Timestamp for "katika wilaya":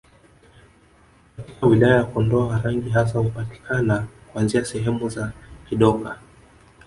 1.37-1.95